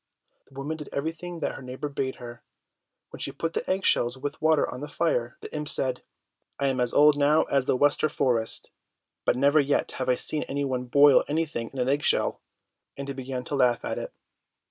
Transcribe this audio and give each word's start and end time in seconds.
The 0.47 0.55
woman 0.55 0.77
did 0.77 0.89
everything 0.91 1.41
that 1.41 1.51
her 1.51 1.61
neighbour 1.61 1.87
bade 1.87 2.15
her. 2.15 2.41
When 3.11 3.19
she 3.19 3.31
put 3.31 3.53
the 3.53 3.69
egg 3.69 3.85
shells 3.85 4.17
with 4.17 4.41
water 4.41 4.67
on 4.67 4.81
the 4.81 4.87
fire, 4.87 5.37
the 5.41 5.55
imp 5.55 5.69
said, 5.69 6.01
"I 6.57 6.69
am 6.69 6.79
as 6.79 6.91
old 6.91 7.19
now 7.19 7.43
as 7.43 7.65
the 7.65 7.77
Wester 7.77 8.09
forest, 8.09 8.71
but 9.25 9.35
never 9.37 9.59
yet 9.59 9.91
have 9.91 10.09
I 10.09 10.15
seen 10.15 10.41
any 10.49 10.65
one 10.65 10.85
boil 10.85 11.23
anything 11.27 11.69
in 11.71 11.77
an 11.77 11.87
egg 11.87 12.01
shell!" 12.01 12.41
And 12.97 13.07
he 13.09 13.13
began 13.13 13.43
to 13.43 13.55
laugh 13.55 13.85
at 13.85 13.99
it. 13.99 14.11